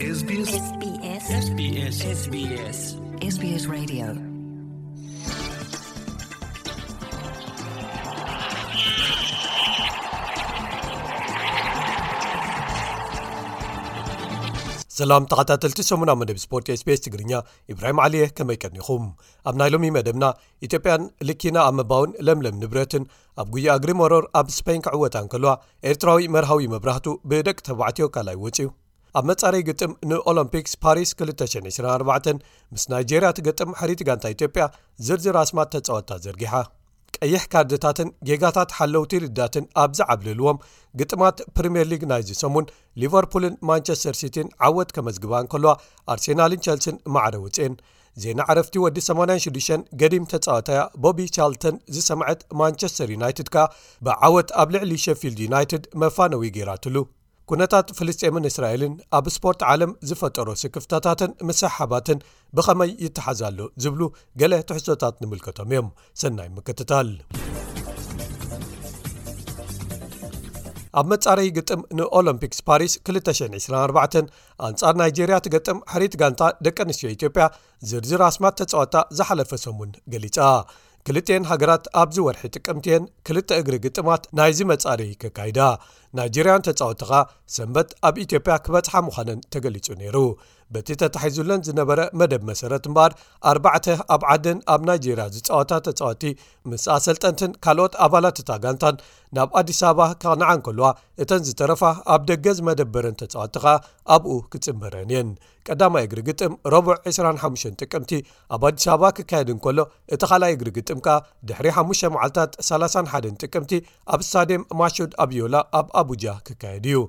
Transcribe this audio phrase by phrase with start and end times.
[0.00, 0.06] ሰላም
[15.30, 17.42] ተኸታተልቲ ሰሙና መደብ ስፖርቲ ስbስ ትግርኛ
[17.72, 19.04] ኢብራሂም ዓልየህ ከመይ ቀኒኹም
[19.48, 20.26] ኣብ ናይ ሎሚ መደብና
[20.68, 23.06] ኢትዮጵያን ልኪና ኣብመባውን ለምለም ንብረትን
[23.42, 25.54] ኣብ ጉይ ግሪዎሮር ኣብ ስፔይን ክዕወታ እንከልዋ
[25.92, 28.68] ኤርትራዊ መርሃዊ መብራህቱ ብደቂ ተባዕትዮካልይይወፅ ዩ
[29.16, 32.32] ኣብ መጻረይ ግጥም ንኦሎምፒክስ ፓሪስ 224
[32.74, 34.64] ምስ ናይጀርያ ቲ ገጥም ሕሪት ጋንታ ኢትዮጵያ
[35.06, 36.52] ዝርዝር ኣስማት ተጻወታ ዘርጊሓ
[37.16, 40.58] ቀይሕ ካርደታትን ጌጋታት ሓለውቲ ልዳትን ኣብ ዝዓብልልዎም
[41.00, 42.66] ግጥማት ፕሪምየር ሊግ ናይ ዚሰሙን
[43.02, 45.72] ሊቨርፑልን ማንቸስተር ሲቲን ዓወት ከመዝግባእን ከልዋ
[46.14, 47.74] ኣርሴናልን ቸልሲን ማዕረ ውፅን
[48.24, 53.64] ዜና ዓረፍቲ ወዲ 86 ገዲም ተጻወታያ ቦቢ ቻልተን ዝሰምዐት ማንቸስተር ዩናይትድ ከኣ
[54.08, 56.96] ብዓወት ኣብ ልዕሊ ሸፊልድ ዩናይትድ መፋነዊ ጌይራ ትሉ
[57.50, 62.18] ኩነታት ፍልስጥኤምን እስራኤልን ኣብ ስፖርት ዓለም ዝፈጠሮ ስክፍታታትን ምሳሓባትን
[62.56, 64.02] ብኸመይ ይተሓዘሉ ዝብሉ
[64.40, 65.88] ገለ ትሕሶታት ንምልከቶም እዮም
[66.22, 67.10] ሰናይ ምከትታል
[70.98, 74.22] ኣብ መጻረዪ ግጥም ንኦሎምፒክስ ፓሪስ 224
[74.68, 77.46] ኣንጻር ናይጀርያቲገጥም ሕሪት ጋንታ ደቂ ኣንስትዮ ኢትዮጵያ
[77.90, 80.36] ዝርዝር ኣስማት ተጽወጣ ዝሓለፈ ሰሙን ገሊጻ
[81.06, 85.60] ክልጥኤን ሃገራት ኣብዚ ወርሒ ጥቅምቲየን ክልተ እግሪ ግጥማት ናይዚ መጻሪዪ ክካይዳ
[86.18, 87.10] ናይጀርያን ተጻወትኻ
[87.54, 90.16] ሰንበት ኣብ ኢትዮጵያ ክበጽሓ ምዃነን ተገሊጹ ነይሩ
[90.74, 93.12] በቲ ተታሒዙለን ዝነበረ መደብ መሰረት እምበር
[93.50, 96.24] ኣርባዕተ ኣብ ዓድን ኣብ ናይጀርያ ዝፃወታ ተጻወቲ
[96.70, 98.98] ምስኣሰልጠንትን ካልኦት ኣባላት እታጋንታን
[99.38, 100.88] ናብ ኣዲስ ኣበባ ካቕንዓን ከልዋ
[101.24, 101.82] እተን ዝተረፋ
[102.14, 103.64] ኣብ ደገዝመደበረን ተጻወትኻ
[104.14, 105.30] ኣብኡ ክፅበረን እየን
[105.70, 108.10] ቀዳማይ እግሪ ግጥም ረብዕ 25 ጥቅምቲ
[108.54, 109.78] ኣብ ኣዲስ ኣባ ክካየድ ን ከሎ
[110.14, 111.16] እቲ ኻልኣይ እግሪ ግጥም ከኣ
[111.48, 113.72] ድሕሪ 5 መዓልታት31 ጥቅምቲ
[114.16, 117.00] ኣብ ሳዴም ማሹድ ኣብዮላ ኣብ ኣቡጃ ክካየድ እዩ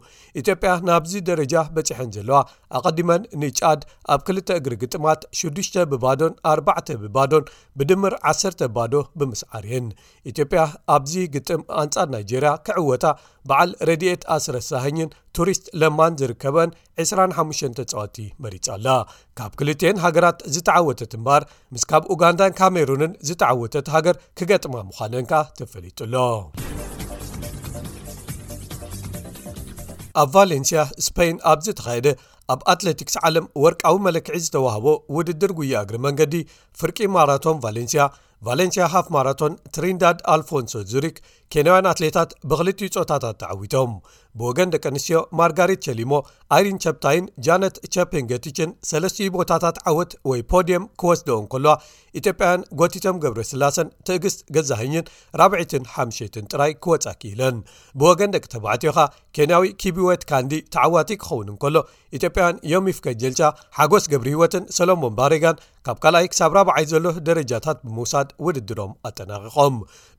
[0.41, 2.39] ኢትዮጵያ ናብዚ ደረጃ በፂሐን ዘለዋ
[2.79, 3.79] ኣቐዲመን ንጫድ
[4.15, 7.47] ኣብ ክልተ እግሪ ግጥማት ሽዱሽ ብባዶን ኣባዕ ብባዶን
[7.79, 9.87] ብድምር 1 ባዶ ብምስዓር እየን
[10.33, 10.61] ኢትዮጵያ
[10.97, 13.05] ኣብዚ ግጥም ኣንጻር ናይጀርያ ክዕወታ
[13.49, 16.69] በዓል ረድኤት ኣስረሳህኝን ቱሪስት ለማን ዝርከበን
[17.03, 18.87] 25 ተፃዋቲ መሪፃኣላ
[19.39, 21.41] ካብ ክልትየን ሃገራት ዝተዓወተትምባር
[21.73, 26.15] ምስ ካብ ኡጋንዳን ካሜሩንን ዝተዓወተት ሃገር ክገጥማ ምዃንንካ ተፈሊጡሎ
[30.21, 32.07] ኣብ ቫሌንስያ ስፐይን ኣብዝተኸየደ
[32.53, 34.85] ኣብ ኣትለቲክስ ዓለም ወርቃዊ መለክዒ ዝተዋህቦ
[35.15, 36.35] ውድድር ጉያ እግሪ መንገዲ
[36.79, 38.03] ፍርቂ ማራቶን ቫሌንስያ
[38.47, 41.17] ቫሌንስያ ሃፍ ማራቶን ትሪንዳድ ኣልፎንሶ ዙሪክ
[41.53, 43.91] ኬንያውያን ኣትሌታት ብክልዩ ፆታታት ተዓዊቶም
[44.39, 46.11] ብወገን ደቂ ኣንስትዮ ማርጋሪት ቸሊሞ
[46.55, 51.73] ኣይሪን ቸፕታይን ጃነት ቸፕንገቲችን ሰለስትዩ ቦታታት ዓወት ወይ ፖዲየም ክወስድኦ እንከልዋ
[52.19, 53.77] ኢትዮጵያያን ጎቲቶም ገብረ ስላሰ
[54.09, 55.09] ትእግስት ገዛህኝን
[55.41, 57.57] ራ5ሸን ጥራይ ክወፃኪኢለን
[58.01, 58.99] ብወገን ደቂ ተባዕትዮካ
[59.37, 61.79] ኬንያዊ ኪቢዌት ካንዲ ተዓዋት ክኸውን እከሎ
[62.19, 63.41] ኢትዮጵያያን የም ፍከት ጀልቻ
[63.79, 69.75] ሓጎስ ገብሪ ሂይወትን ሰሎሞን ባሬጋን ካብ ካልኣይ ክሳብ ራብዓይ ዘሎ ደረጃታት ብምውሳድ ወድድሮም ኣتናقყም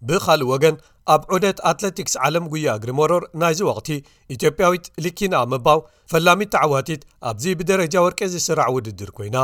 [0.09, 0.76] ብخል ወገን
[1.15, 3.88] ኣብ ዑደት ኣትለቲክስ ዓለም ጉያ ግሪሞዶር ናይዚ ወቅቲ
[4.37, 5.81] ኢትዮጵያዊት ልኪና ኣብመባው
[6.12, 9.37] ፈላሚት ተዓዋቲት ኣብዚ ብደረጃ ወርቂ ዝስራዕ ውድድር ኮይና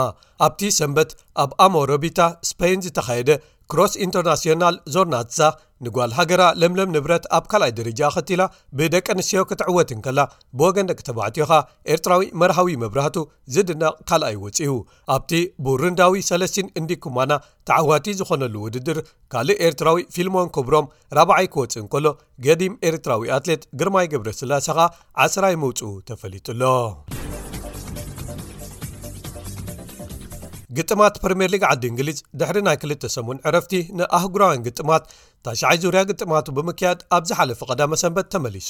[0.47, 1.11] ኣብቲ ሰንበት
[1.44, 2.21] ኣብ ኣሞሮቢታ
[2.53, 3.31] ስፔይን ዝተኸየደ
[3.72, 5.39] ክሮስ ኢንተርናሽናል ዞርናትሳ
[5.84, 8.43] ንጓል ሃገራ ለምለም ንብረት ኣብ ካልኣይ ደረጃ ኽቲላ
[8.78, 10.21] ብደቂ ኣንስትዮ ክትዕወትንከላ
[10.59, 11.50] ብወገን ደቂተባዕትዮኻ
[11.94, 13.17] ኤርትራዊ መርሃዊ መብራህቱ
[13.55, 14.71] ዝድናቕ ካልኣይ ውፅዩ
[15.15, 15.33] ኣብቲ
[15.67, 17.33] ቡሩንዳዊ ሰለሲቲን እንዲኩማና
[17.71, 19.00] ተዓዋቲት ዝኾነሉ ውድድር
[19.34, 20.88] ካልእ ኤርትራዊ ፊልሞን ክብሮም
[21.19, 22.07] ራብ ዩ ክወፅእ ከሎ
[22.47, 24.79] ገዲም ኤርትራዊ ኣትሌት ግርማይ ግብረ ስላሰኻ
[25.27, 26.62] ዓ0ራይ መውፅኡ ተፈሊጡሎ
[30.77, 35.05] ግጥማት ፕሪምየርሊግ ዓዲ እንግሊዝ ድሕሪ ናይ 2ል ሰሙን ዕረፍቲ ንኣህጉራውያን ግጥማት
[35.47, 38.69] ታሽይ ዙርያ ግጥማቱ ብምክያድ ኣብ ዝሓለፈ ቀዳመ ሰንበት ተመሊሱ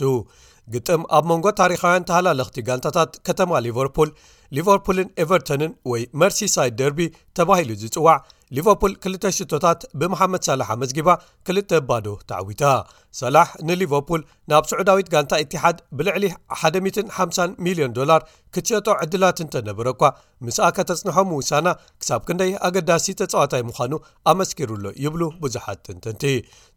[0.75, 4.13] ግጥም ኣብ መንጎ ታሪካውያን ተህላለኽቲ ጋንታታት ከተማ ሊቨርፑል
[4.59, 7.01] ሊቨርፑልን ኤቨርቶንን ወይ መርሲሳይድ ደርቢ
[7.41, 8.19] ተባሂሉ ዝፅዋዕ
[8.55, 11.09] ሊቨርፑል 2ሽቶታት ብመሓመድ ሳላሕ ኣመዝጊባ
[11.47, 12.65] ክልተ ባዶ ተዓዊታ
[13.21, 16.25] ሰላሕ ንሊቨርፑል ናብ ስዑዳዊት ጋንታ ኢቲሓድ ብልዕሊ
[16.67, 18.21] 1050 ሚልዮን ዶላር
[18.55, 20.13] ክትሸጦ ዕድላት እንተ ነብረ ኳ
[20.47, 21.67] ምስኣ ከተጽንሖም ውሳና
[22.01, 23.93] ክሳብ ክንደይ ኣገዳሲ ተጸዋታይ ምዃኑ
[24.33, 26.25] ኣመስኪሩሉ ይብሉ ብዙሓት እንተንቲ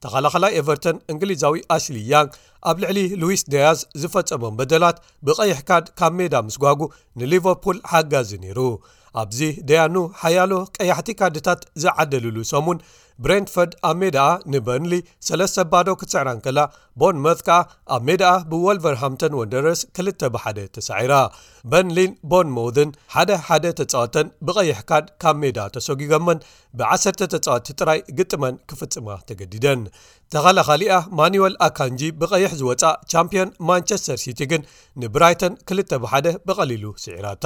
[0.05, 2.31] ተኸላኸላይ ኤቨርተን እንግሊዛዊ ኣሽሊ ያንግ
[2.71, 4.97] ኣብ ልዕሊ ሉዊስ ደያዝ ዝፈጸሞም በደላት
[5.29, 6.81] ብቐይሕካድ ካብ ሜዳ ምስ ጓጉ
[7.21, 8.59] ንሊቨርፑል ሓጋዚ ነይሩ
[9.21, 9.39] ኣብዚ
[9.69, 12.77] ደያኑ ሓያሉ ቀያሕቲ ካዲታት ዝዓደልሉ ሰሙን
[13.24, 14.94] ብረንፎርድ ኣብ ሜዳኣ ንበርንሊ
[15.27, 16.60] 3ለስ ባዶ ክትስዕራን ከላ
[17.01, 17.57] ቦን ሞት ከዓ
[17.95, 20.07] ኣብ ሜዳኣ ብወልቨርሃምቶን ወንደረዕስ 2ል
[20.44, 21.16] ሓደ ተሳዒራ
[21.71, 26.39] በርንሊን ቦን ሞደን ሓደ ሓደ ተፃወተን ብቀይሕካድ ካብ ሜዳ ተሰጊገመን
[26.80, 29.81] ብ1ሰ ተጻወቲ ጥራይ ግጥመን ክፍጽማ ተገዲደን
[30.33, 34.66] ተኸላኻሊኣ ማንኤል ኣካንጂ ብቀይሕ ዝወፃእ ቻምፒን ማንቸስተር ሲቲ ግን
[35.04, 36.13] ንብራይቶን 2ልብሓ
[36.50, 37.45] ብቐሊሉ ስዒራታ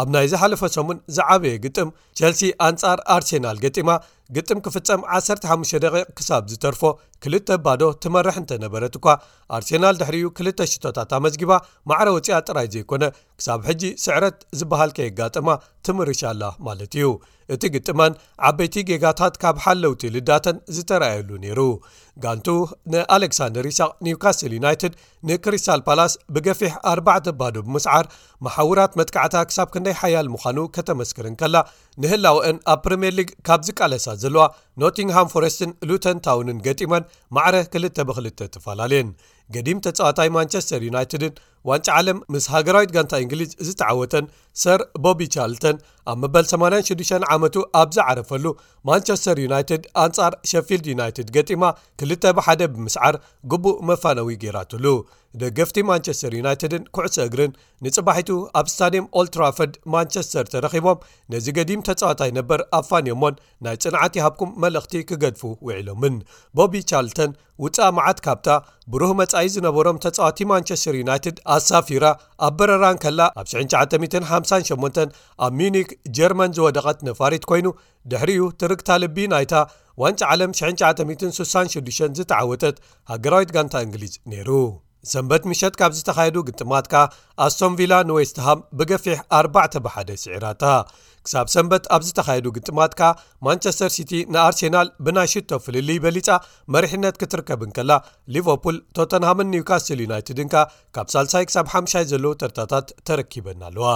[0.00, 1.88] ኣብ ናይ ዝሓለፈ ሰሙን ዝዓበየ ግጥም
[2.18, 3.90] ቸልሲ ኣንጻር ኣርሴናል ገጢማ
[4.36, 6.82] ግጥም ክፍጸም 15 ደቂቕ ክሳብ ዝተርፎ
[7.24, 9.06] ክልተ ባዶ ትመርሕ እንተነበረት እኳ
[9.56, 11.52] ኣርሴናል ድሕሪኡ ክልተ ሽቶታት ኣመዝጊባ
[11.90, 13.04] ማዕረ ውፅኣ ጥራይ ዘይኮነ
[13.38, 15.48] ክሳብ ሕጂ ስዕረት ዝበሃል ከየጋጥማ
[15.86, 17.06] ትምህርሻኣላ ማለት እዩ
[17.54, 18.12] እቲ ግጥመን
[18.48, 21.60] ዓበይቲ ጌጋታት ካብ ሓለውቲ ልዳተን ዝተረኣየሉ ነይሩ
[22.22, 22.48] ጋንቱ
[22.92, 24.94] ንኣሌክሳንደር ይሳቅ ኒውካስል ዩናይትድ
[25.28, 28.06] ንክሪስታል ፓላስ ብገፊሕ ኣርባዕ ተባዶ ብምስዓር
[28.46, 31.56] ማሓውራት መጥካዕታ ክሳብ ክንደይ ሓያል ምዃኑ ከተመስክርን ከላ
[32.04, 34.44] ንህላውአን ኣብ ፕሪምየር ሊግ ካብ ዝቃለሳ ዘለዋ
[34.84, 37.08] ኖቲንሃም ፎረስትን ሉተን ታውንን ገጢመን
[37.38, 39.10] ማዕረ 2ል ብክል ትፈላለየን
[39.54, 41.32] ገዲም ተጻዋታይ ማንቸስተር ዩናይትድን
[41.68, 44.26] ዋንጫ ዓለም ምስ ሃገራዊት ጋንታ እንግሊዝ ዝተዓወጠን
[44.62, 45.76] ሰር ቦቢ ቻልተን
[46.12, 48.46] ኣብ መበል 86 ዓመቱ ኣብ ዝዓረፈሉ
[48.90, 51.64] ማንቸስተር ዩናይትድ ኣንጻር ሸፊልድ ዩናይትድ ገጢማ
[52.02, 53.16] ክልተ ብሓደ ብምስዓር
[53.52, 54.86] ግቡእ መፋነዊ ጌይራትሉ
[55.40, 57.52] ደገፍቲ ማንቸስተር ዩናይትድን ኩዕሶ እግርን
[57.84, 58.30] ንጽባሒቱ
[58.60, 61.02] ኣብ ስታድየም ኦልትራፈርድ ማንቸስተር ተረኺቦም
[61.32, 66.16] ነዚ ገዲም ተጻዋታይ ነበር ኣፋንየሞን ናይ ጽንዓት ይሃብኩም መልእኽቲ ክገድፉ ውዒሎምን
[66.60, 67.32] ቦቢ ቻልተን
[67.64, 68.48] ውፅእ ኣማዓት ካብታ
[68.92, 72.04] ብሩህ መጻኢ ዝነበሮም ተጻዋቲ ማንቸስተር ዩናይትድ ኣሳፊራ
[72.48, 75.02] ኣብ በረራን ከላ ኣብ 9958
[75.46, 75.88] ኣብ ሚኒክ
[76.18, 77.66] ጀርማን ዝወደቐት ነፋሪት ኮይኑ
[78.12, 79.54] ድሕሪኡ ትርግታ ልቢ ናይታ
[80.04, 82.76] ዋንጭ ዓለም 966 ዝተዓወጠት
[83.12, 84.50] ሃገራዊት ጋንታ እንግሊዝ ነይሩ
[85.10, 87.00] ሰንበት ምሸት ካብ ዝተኻየዱ ግጥማት ካ
[87.46, 90.64] ኣስቶምቪላ ንዌስትሃም ብገፊሕ 4ርባዕ ብሓደ ሲዒራታ
[91.26, 93.10] ክሳብ ሰንበት ኣብ ዝተኻየዱ ግጥማት ካ
[93.46, 96.28] ማንቸስተር ሲቲ ንኣርሴናል ብናይ ሽቶ ፍልልይ በሊፃ
[96.76, 97.90] መሪሕነት ክትርከብን ከላ
[98.36, 100.54] ሊቨርፑል ቶተንሃመን ኒውካስል ዩናይትድንካ
[100.96, 103.88] ካብ ሳልሳይ ክሳብ ሓሻይ ዘለዉ ተርታታት ተረኪበን ኣለዋ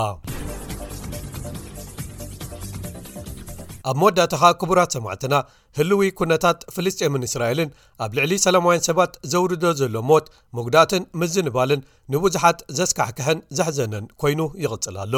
[3.90, 5.34] ኣብ መወዳእታ ኸ ክቡራት ሰማዕትና
[5.78, 7.68] ህልዊ ኩነታት ፍልስጥኤምን እስራኤልን
[8.04, 11.80] ኣብ ልዕሊ ሰላማውያን ሰባት ዘውድዶ ዘሎ ሞት ምጉዳትን ምዝንባልን
[12.12, 15.14] ንብዙሓት ዘስካሕክሕን ዘሕዘነን ኮይኑ ይቕጽላሎ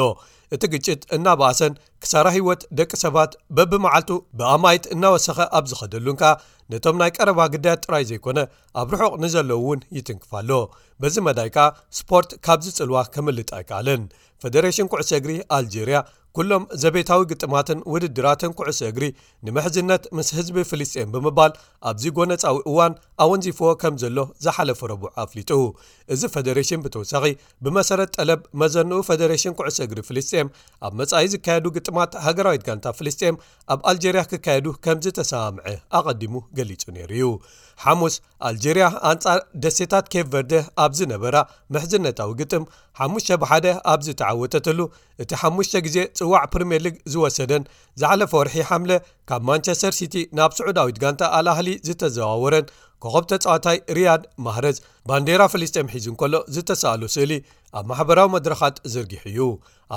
[0.55, 1.73] እቲ ግጭት እናበኣሰን
[2.03, 4.11] ክሳራ ህይወት ደቂ ሰባት በብመዓልቱ
[4.41, 6.23] ብኣማይት እናወሰኸ ኣብ ዝኸደሉንከ
[6.73, 8.39] ነቶም ናይ ቀረባ ግዳያት ጥራይ ዘይኮነ
[8.81, 10.51] ኣብ ርሑቕ ንዘለዉ እውን ይትንክፋሎ
[11.03, 11.67] በዚ መዳይ ከኣ
[11.99, 14.03] ስፖርት ካብ ዝጽልዋ ከምልጠይካኣለን
[14.43, 15.99] ፌደሬሽን ኩዕሶ እግሪ ኣልጀርያ
[16.37, 19.05] ኩሎም ዘቤታዊ ግጥማትን ውድድራትን ኩዕሶ እግሪ
[19.45, 21.53] ንምሕዝነት ምስ ህዝቢ ፍልስጥን ብምባል
[21.89, 22.93] ኣብዚ ጎነፃዊ እዋን
[23.23, 25.51] ኣወንዚፈዎ ከም ዘሎ ዝሓለፈ ረቡዕ ኣፍሊጡ
[26.15, 27.25] እዚ ፈደሬሽን ብተወሳኺ
[27.65, 30.51] ብመሰረት ጠለብ መዘንኡ ፈደሬሽን ኩዕሶ እግሪ ፍልስጥም
[30.87, 33.37] ኣብ መጻኢ ዝካየዱ ግጥማት ሃገራዊት ጋንታ ፍልስጤም
[33.75, 35.67] ኣብ ኣልጀርያ ክካየዱ ከምዝ ተሰባምዐ
[35.99, 37.27] ኣቐዲሙ ገሊጹ ነይሩ እዩ
[37.85, 38.15] ሓሙስ
[38.47, 41.37] ኣልጀርያ ኣንጻር ደሴታት ኬ ቨርደህ ኣብዝነበራ
[41.73, 42.63] ምሕዝነታዊ ግጥም
[43.05, 44.79] 5ሙሽ ብሓደ ኣብዝተዓወተትሉ
[45.23, 47.63] እቲ ሓሙሽተ ግዜ ጽዋዕ ፕሪምየር ሊግ ዝወሰደን
[48.01, 48.93] ዝሓለፈ ወርሒ ሓምለ
[49.31, 52.67] ካብ ማንቸስተር ሲቲ ናብ ሱዑዳዊት ጋንታ ኣልህሊ ዝተዘዋወረን
[53.03, 54.77] ከኸብተጻዋታይ ሪያድ ማህረዝ
[55.09, 57.33] ባንዴራ ፍልስተምሒዝ ን ከሎ ዝተሰኣሉ ስእሊ
[57.79, 59.39] ኣብ ማሕበራዊ መድረኻት ዝርጊሕ እዩ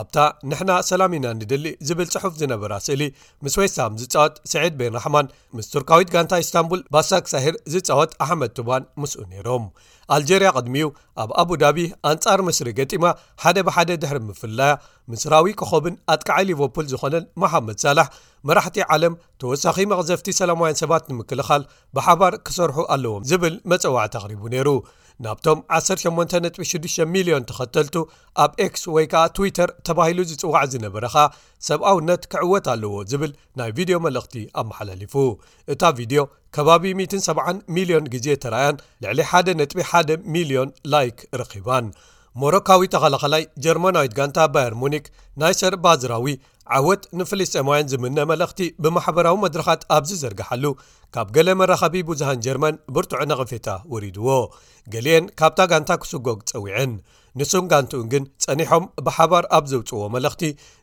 [0.00, 0.18] ኣብታ
[0.50, 3.02] ንሕና ሰላሚኢና ንድሊ ዝብል ጽሑፍ ዝነበራ ስእሊ
[3.44, 8.86] ምስ ወስታም ዝፃወጥ ስዒድ ቤን ራሕማን ምስ ቱርካዊት ጋንታ ኢስታንቡል ባሳክ ሳሂር ዝፃወት ኣሕመድ ቱባን
[9.02, 9.66] ምስኡ ነይሮም
[10.16, 10.88] ኣልጀርያ ቅድሚኡ
[11.24, 11.78] ኣብ ኣቡ ዳቢ
[12.10, 13.04] ኣንጻር ምስሪ ገጢማ
[13.44, 14.72] ሓደ ብሓደ ድሕሪ ምፍላያ
[15.12, 18.08] ምስራዊ ከኸብን ኣጥቃዓ ሊቨርፑል ዝኾነን መሓመድ ሳላሕ
[18.48, 21.62] መራሕቲ ዓለም ተወሳኺ መቕዘፍቲ ሰላማውያን ሰባት ንምክልኻል
[21.96, 24.68] ብሓባር ክሰርሑ ኣለዎም ዝብል መፀዋዕቕሪቡ ነይሩ
[25.24, 27.96] ናብቶም 18.6 ሚሊዮን ተኸተልቱ
[28.44, 31.14] ኣብ ኤክስ ወይ ከኣ ትዊተር ተባሂሉ ዝጽዋዕ ዝነበረኻ
[31.68, 35.14] ሰብኣውነት ክዕወት ኣለዎ ዝብል ናይ ቪድዮ መልእኽቲ ኣመሓላሊፉ
[35.74, 36.22] እታ ቪድዮ
[36.56, 41.86] ከባቢ 17 ሚልዮን ግዜ ተረኣያን ልዕሊ 1.1 ሚልዮን ላይክ ርኺባን
[42.42, 45.06] ሞሮካዊ ተኸላኸላይ ጀርማናዊት ጋንታ ባየርሞኒክ
[45.40, 46.28] ናይሰር ባዝራዊ
[46.76, 50.64] ዓወት ንፍሊስጥኤማውያን ዝምነ መልእኽቲ ብማሕበራዊ መድረኻት ኣብዚ ዘርግሓሉ
[51.14, 54.28] ካብ ገለ መራኸቢ ብዙሃን ጀርመን ብርቱዑ ነቐፌታ ወሪድዎ
[54.92, 56.92] ገሊአን ካብታ ጋንታ ክሱጎግ ጸዊዐን
[57.40, 60.42] ንሱን ጋንቱኡን ግን ጸኒሖም ብሓባር ኣብ ዘውፅዎ መለእኽቲ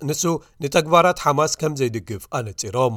[0.09, 0.23] ንሱ
[0.65, 2.95] ንተግባራት ሓማስ ከም ዘይድግፍ ኣነጺሮም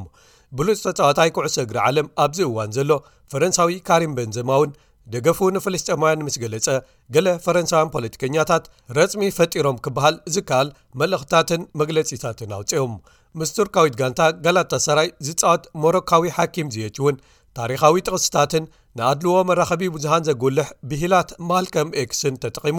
[0.58, 2.90] ብሉፅተፀዋታይ ኩዕሶ እግሪ ዓለም ኣብዚ እዋን ዘሎ
[3.32, 4.72] ፈረንሳዊ ካሪም በንዘማ እውን
[5.14, 6.66] ደገፉ ንፈለስጠማያን ንምስ ገለጸ
[7.14, 8.64] ገለ ፈረንሳያን ፖለቲከኛታት
[8.98, 10.68] ረፅሚ ፈጢሮም ክበሃል ዝከኣል
[11.00, 12.92] መልእኽትታትን መግለፂታትን ኣውፅኦም
[13.40, 17.16] ምስ ቱርካዊት ጋንታ ጋላኣሰራይ ዝፃወት ሞሮካዊ ሓኪም ዝየች እውን
[17.58, 18.64] ታሪኻዊ ጥቕስታትን
[18.98, 22.78] ንኣድልዎ መራኸቢ ብዙሃን ዘጉልሕ ብሂላት ማልከም ኤክስን ተጠቒሙ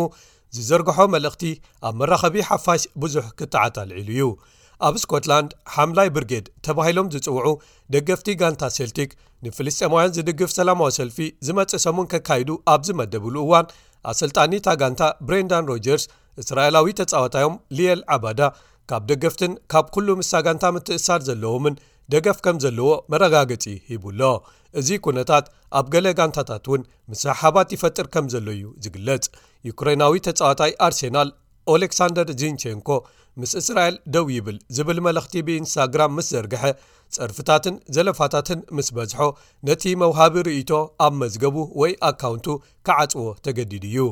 [0.55, 1.43] ዝዘርግሖ መልእኽቲ
[1.87, 4.25] ኣብ መራኸቢ ሓፋሽ ብዙሕ ክተዓትልዒሉ እዩ
[4.87, 7.47] ኣብ ስኮትላንድ ሓምላይ ብርጌድ ተባሂሎም ዝጽውዑ
[7.93, 9.11] ደገፍቲ ጋንታ ሴልቲክ
[9.45, 13.65] ንፊልስጥማውያን ዝድግፍ ሰላማዊ ሰልፊ ዝመጽሰሙን ከካይዱ ኣብዝመደብሉ እዋን
[14.11, 16.05] ኣሰልጣኒታ ጋንታ ብሬንዳን ሮጀርስ
[16.41, 18.41] እስራኤላዊ ተፃዋታዮም ልየል ዓባዳ
[18.91, 21.75] ካብ ደገፍትን ካብ ኩሉ ምሳ ጋንታ ምትእሳር ዘለዎምን
[22.13, 24.21] ደገፍ ከም ዘለዎ መረጋገፂ ሂብሎ
[24.79, 25.45] እዚ ኩነታት
[25.79, 29.25] ኣብ ገሌ ጋንታታት እውን ምሳሓባት ይፈጥር ከም ዘሎ እዩ ዝግለጽ
[29.69, 31.29] ዩኩራናዊ ተጻወታይ ኣርሴናል
[31.73, 32.89] ኦሌክሳንደር ዚንቸንኮ
[33.41, 36.63] ምስ እስራኤል ደው ይብል ዝብል መልእኽቲ ብኢንስታግራም ምስ ዘርግሐ
[37.15, 39.19] ጸርፍታትን ዘለፋታትን ምስ በዝሖ
[39.67, 40.71] ነቲ መውሃቢ ርእቶ
[41.05, 42.47] ኣብ መዝገቡ ወይ ኣካውንቱ
[42.87, 44.05] ከዓጽዎ ተገዲድ እዩ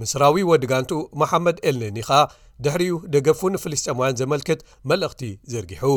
[0.00, 2.20] ምስራዊ ወዲጋንቱኡ መሓመድ ኤልነኒ ኸኣ
[2.64, 5.94] ድሕሪኡ ደገፉ ንፍልስጠማያን ዘመልክት መልእኽቲ ዘርጊሑዉ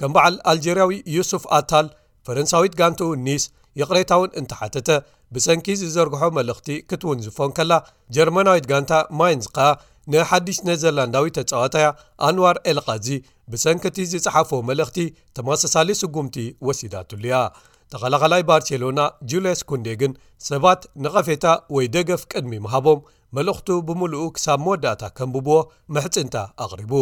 [0.00, 1.86] ከም በዓል ኣልጀርያዊ ዩስፍ ኣታል
[2.28, 3.44] ፈረንሳዊት ጋንቱኡ ኒስ
[3.80, 4.90] ይቕሬታውን እንተሓተተ
[5.34, 7.72] ብሰንኪ ዝዘርግሖ መልእኽቲ ክትውን ዝፎን ከላ
[8.16, 9.70] ጀርመናዊት ጋንታ ማይንዝ ከኣ
[10.14, 11.86] ንሓዲስ ነዘርላንዳዊ ተጫዋታያ
[12.26, 13.06] ኣንዋር ኤልቃዚ
[13.52, 14.98] ብሰንኪቲ ዝፀሓፈዎ መልእኽቲ
[15.36, 16.36] ተማሰሳሊ ስጉምቲ
[16.66, 17.38] ወሲዳ ትሉያ
[17.92, 20.12] ተኸላኸላይ ባርሴሎና ጁልስ ኩንዴ ግን
[20.48, 21.44] ሰባት ንቀፌታ
[21.76, 23.00] ወይ ደገፍ ቅድሚ ምሃቦም
[23.36, 25.56] መልእኽቱ ብምሉኡ ክሳብ መወዳእታ ከምብብዎ
[25.96, 26.92] መሕፅንታ ኣቕሪቡ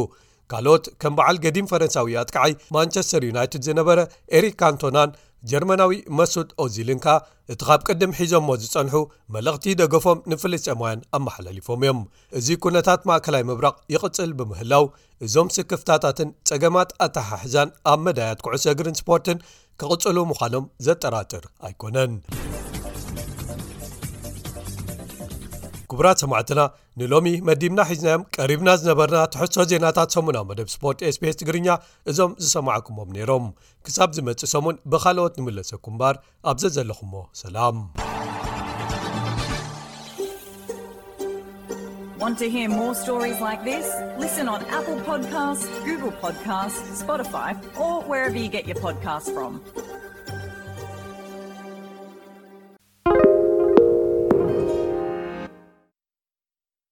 [0.53, 3.99] ካልኦት ከም በዓል ገዲም ፈረንሳዊ ኣጥክዓይ ማንቸስተር ዩናይትድ ዝነበረ
[4.39, 5.11] ኤሪክ ካንቶናን
[5.51, 7.07] ጀርመናዊ መሱድ ኦዚልንካ
[7.53, 8.95] እቲ ኻብ ቅድም ሒዞሞ ዝፀንሑ
[9.35, 12.01] መልእኽቲ ደገፎም ንፍለይ ሰማውያን ኣመሓላሊፎም እዮም
[12.39, 14.87] እዚ ኩነታት ማእከላይ ምብራቕ ይቕፅል ብምህላው
[15.27, 19.41] እዞም ስክፍታታትን ጸገማት ኣታሓሕዛን ኣብ መዳያት ኩዕሶ ግርን ስፖርትን
[19.83, 22.15] ክቕጽሉ ምዃኖም ዘጠራጥር ኣይኮነን
[25.99, 26.61] ቡራት ሰማዕትና
[27.01, 31.69] ንሎሚ መዲምና ሒዝናዮም ቀሪብና ዝነበርና ትሕሶ ዜናታት ሰሙን ኣብ መደብ ስፖርት ስpስ ትግርኛ
[32.13, 33.45] እዞም ዝሰማዓኩሞም ነይሮም
[33.89, 36.17] ክሳብ ዝመፅእ ሰሙን ብካልኦት ንምለሰኩም እምባር
[36.51, 37.79] ኣብዘ ዘለኹዎ ሰላም